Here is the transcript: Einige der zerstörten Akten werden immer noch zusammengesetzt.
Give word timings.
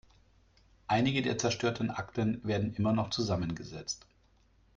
Einige 0.87 1.21
der 1.21 1.37
zerstörten 1.37 1.91
Akten 1.91 2.43
werden 2.43 2.73
immer 2.73 2.91
noch 2.91 3.11
zusammengesetzt. 3.11 4.07